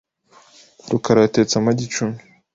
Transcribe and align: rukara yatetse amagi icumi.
rukara 0.89 1.19
yatetse 1.25 1.53
amagi 1.57 1.83
icumi. 1.87 2.17